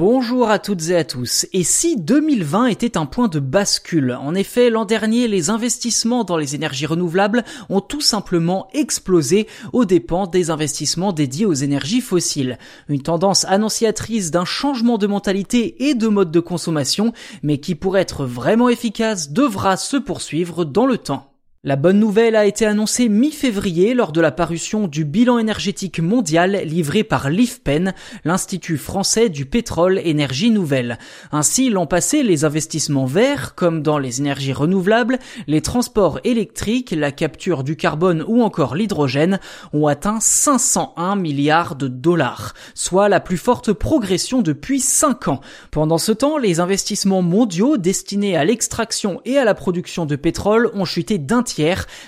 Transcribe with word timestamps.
Bonjour 0.00 0.48
à 0.48 0.58
toutes 0.58 0.88
et 0.88 0.96
à 0.96 1.04
tous. 1.04 1.44
Et 1.52 1.62
si 1.62 2.00
2020 2.00 2.68
était 2.68 2.96
un 2.96 3.04
point 3.04 3.28
de 3.28 3.38
bascule? 3.38 4.16
En 4.18 4.34
effet, 4.34 4.70
l'an 4.70 4.86
dernier, 4.86 5.28
les 5.28 5.50
investissements 5.50 6.24
dans 6.24 6.38
les 6.38 6.54
énergies 6.54 6.86
renouvelables 6.86 7.44
ont 7.68 7.82
tout 7.82 8.00
simplement 8.00 8.68
explosé 8.72 9.46
aux 9.74 9.84
dépens 9.84 10.26
des 10.26 10.48
investissements 10.48 11.12
dédiés 11.12 11.44
aux 11.44 11.52
énergies 11.52 12.00
fossiles. 12.00 12.56
Une 12.88 13.02
tendance 13.02 13.44
annonciatrice 13.44 14.30
d'un 14.30 14.46
changement 14.46 14.96
de 14.96 15.06
mentalité 15.06 15.90
et 15.90 15.94
de 15.94 16.08
mode 16.08 16.30
de 16.30 16.40
consommation, 16.40 17.12
mais 17.42 17.58
qui 17.58 17.74
pour 17.74 17.98
être 17.98 18.24
vraiment 18.24 18.70
efficace 18.70 19.32
devra 19.32 19.76
se 19.76 19.98
poursuivre 19.98 20.64
dans 20.64 20.86
le 20.86 20.96
temps. 20.96 21.29
La 21.62 21.76
bonne 21.76 21.98
nouvelle 21.98 22.36
a 22.36 22.46
été 22.46 22.64
annoncée 22.64 23.10
mi-février 23.10 23.92
lors 23.92 24.12
de 24.12 24.22
la 24.22 24.32
parution 24.32 24.88
du 24.88 25.04
bilan 25.04 25.38
énergétique 25.38 26.00
mondial 26.00 26.62
livré 26.64 27.04
par 27.04 27.28
l'IFPEN, 27.28 27.92
l'Institut 28.24 28.78
français 28.78 29.28
du 29.28 29.44
pétrole 29.44 30.00
énergie 30.02 30.50
nouvelle. 30.50 30.98
Ainsi, 31.32 31.68
l'an 31.68 31.84
passé, 31.84 32.22
les 32.22 32.46
investissements 32.46 33.04
verts, 33.04 33.54
comme 33.56 33.82
dans 33.82 33.98
les 33.98 34.20
énergies 34.20 34.54
renouvelables, 34.54 35.18
les 35.48 35.60
transports 35.60 36.18
électriques, 36.24 36.94
la 36.96 37.12
capture 37.12 37.62
du 37.62 37.76
carbone 37.76 38.24
ou 38.26 38.42
encore 38.42 38.74
l'hydrogène, 38.74 39.38
ont 39.74 39.86
atteint 39.86 40.18
501 40.18 41.16
milliards 41.16 41.76
de 41.76 41.88
dollars, 41.88 42.54
soit 42.74 43.10
la 43.10 43.20
plus 43.20 43.36
forte 43.36 43.74
progression 43.74 44.40
depuis 44.40 44.80
5 44.80 45.28
ans. 45.28 45.40
Pendant 45.70 45.98
ce 45.98 46.12
temps, 46.12 46.38
les 46.38 46.58
investissements 46.58 47.20
mondiaux 47.20 47.76
destinés 47.76 48.34
à 48.34 48.46
l'extraction 48.46 49.20
et 49.26 49.36
à 49.36 49.44
la 49.44 49.52
production 49.52 50.06
de 50.06 50.16
pétrole 50.16 50.70
ont 50.72 50.86
chuté 50.86 51.18
d'un 51.18 51.42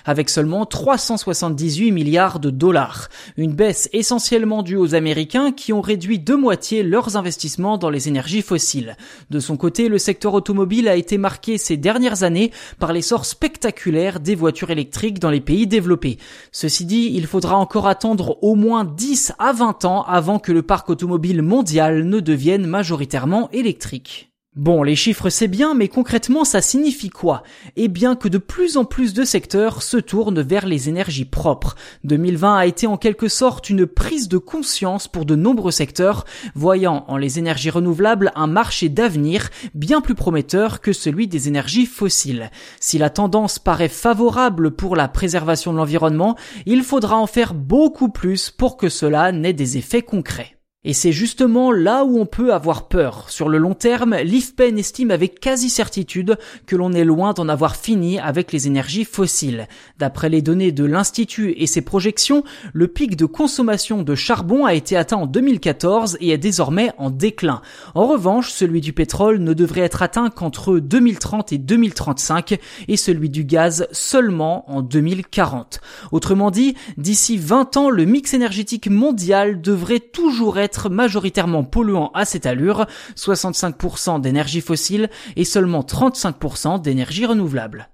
avec 0.04 0.28
seulement 0.28 0.66
378 0.66 1.90
milliards 1.90 2.40
de 2.40 2.50
dollars. 2.50 3.08
Une 3.36 3.52
baisse 3.52 3.88
essentiellement 3.92 4.62
due 4.62 4.76
aux 4.76 4.94
Américains 4.94 5.52
qui 5.52 5.72
ont 5.72 5.80
réduit 5.80 6.18
de 6.18 6.34
moitié 6.34 6.82
leurs 6.82 7.16
investissements 7.16 7.78
dans 7.78 7.90
les 7.90 8.08
énergies 8.08 8.42
fossiles. 8.42 8.96
De 9.30 9.40
son 9.40 9.56
côté, 9.56 9.88
le 9.88 9.98
secteur 9.98 10.34
automobile 10.34 10.88
a 10.88 10.96
été 10.96 11.18
marqué 11.18 11.58
ces 11.58 11.76
dernières 11.76 12.22
années 12.22 12.52
par 12.78 12.92
l'essor 12.92 13.24
spectaculaire 13.24 14.20
des 14.20 14.34
voitures 14.34 14.70
électriques 14.70 15.18
dans 15.18 15.30
les 15.30 15.40
pays 15.40 15.66
développés. 15.66 16.18
Ceci 16.52 16.84
dit, 16.84 17.12
il 17.14 17.26
faudra 17.26 17.56
encore 17.56 17.86
attendre 17.86 18.38
au 18.42 18.54
moins 18.54 18.84
10 18.84 19.32
à 19.38 19.52
20 19.52 19.84
ans 19.84 20.02
avant 20.02 20.38
que 20.38 20.52
le 20.52 20.62
parc 20.62 20.90
automobile 20.90 21.42
mondial 21.42 22.04
ne 22.04 22.20
devienne 22.20 22.66
majoritairement 22.66 23.50
électrique. 23.52 24.31
Bon, 24.54 24.82
les 24.82 24.96
chiffres 24.96 25.30
c'est 25.30 25.48
bien, 25.48 25.72
mais 25.72 25.88
concrètement 25.88 26.44
ça 26.44 26.60
signifie 26.60 27.08
quoi? 27.08 27.42
Eh 27.76 27.88
bien 27.88 28.14
que 28.14 28.28
de 28.28 28.36
plus 28.36 28.76
en 28.76 28.84
plus 28.84 29.14
de 29.14 29.24
secteurs 29.24 29.82
se 29.82 29.96
tournent 29.96 30.42
vers 30.42 30.66
les 30.66 30.90
énergies 30.90 31.24
propres. 31.24 31.74
2020 32.04 32.58
a 32.58 32.66
été 32.66 32.86
en 32.86 32.98
quelque 32.98 33.28
sorte 33.28 33.70
une 33.70 33.86
prise 33.86 34.28
de 34.28 34.36
conscience 34.36 35.08
pour 35.08 35.24
de 35.24 35.36
nombreux 35.36 35.70
secteurs, 35.70 36.26
voyant 36.54 37.06
en 37.08 37.16
les 37.16 37.38
énergies 37.38 37.70
renouvelables 37.70 38.30
un 38.34 38.46
marché 38.46 38.90
d'avenir 38.90 39.48
bien 39.72 40.02
plus 40.02 40.14
prometteur 40.14 40.82
que 40.82 40.92
celui 40.92 41.28
des 41.28 41.48
énergies 41.48 41.86
fossiles. 41.86 42.50
Si 42.78 42.98
la 42.98 43.08
tendance 43.08 43.58
paraît 43.58 43.88
favorable 43.88 44.72
pour 44.72 44.96
la 44.96 45.08
préservation 45.08 45.72
de 45.72 45.78
l'environnement, 45.78 46.36
il 46.66 46.82
faudra 46.82 47.16
en 47.16 47.26
faire 47.26 47.54
beaucoup 47.54 48.10
plus 48.10 48.50
pour 48.50 48.76
que 48.76 48.90
cela 48.90 49.32
n'ait 49.32 49.54
des 49.54 49.78
effets 49.78 50.02
concrets. 50.02 50.58
Et 50.84 50.94
c'est 50.94 51.12
justement 51.12 51.70
là 51.70 52.04
où 52.04 52.18
on 52.18 52.26
peut 52.26 52.52
avoir 52.52 52.88
peur. 52.88 53.30
Sur 53.30 53.48
le 53.48 53.58
long 53.58 53.74
terme, 53.74 54.16
l'IFPEN 54.16 54.76
estime 54.76 55.12
avec 55.12 55.38
quasi-certitude 55.38 56.36
que 56.66 56.74
l'on 56.74 56.92
est 56.92 57.04
loin 57.04 57.34
d'en 57.34 57.48
avoir 57.48 57.76
fini 57.76 58.18
avec 58.18 58.50
les 58.50 58.66
énergies 58.66 59.04
fossiles. 59.04 59.68
D'après 60.00 60.28
les 60.28 60.42
données 60.42 60.72
de 60.72 60.84
l'Institut 60.84 61.54
et 61.56 61.68
ses 61.68 61.82
projections, 61.82 62.42
le 62.72 62.88
pic 62.88 63.14
de 63.14 63.26
consommation 63.26 64.02
de 64.02 64.16
charbon 64.16 64.66
a 64.66 64.74
été 64.74 64.96
atteint 64.96 65.18
en 65.18 65.26
2014 65.26 66.16
et 66.20 66.30
est 66.30 66.38
désormais 66.38 66.90
en 66.98 67.10
déclin. 67.10 67.62
En 67.94 68.08
revanche, 68.08 68.50
celui 68.50 68.80
du 68.80 68.92
pétrole 68.92 69.38
ne 69.38 69.54
devrait 69.54 69.82
être 69.82 70.02
atteint 70.02 70.30
qu'entre 70.30 70.80
2030 70.80 71.52
et 71.52 71.58
2035 71.58 72.58
et 72.88 72.96
celui 72.96 73.30
du 73.30 73.44
gaz 73.44 73.86
seulement 73.92 74.68
en 74.68 74.82
2040. 74.82 75.80
Autrement 76.10 76.50
dit, 76.50 76.74
d'ici 76.96 77.36
20 77.36 77.76
ans, 77.76 77.88
le 77.88 78.04
mix 78.04 78.34
énergétique 78.34 78.90
mondial 78.90 79.60
devrait 79.60 80.00
toujours 80.00 80.58
majoritairement 80.88 81.64
polluant 81.64 82.10
à 82.14 82.24
cette 82.24 82.46
allure, 82.46 82.86
65% 83.16 84.20
d'énergie 84.20 84.60
fossile 84.60 85.10
et 85.36 85.44
seulement 85.44 85.82
35% 85.82 86.80
d'énergie 86.80 87.26
renouvelable. 87.26 87.88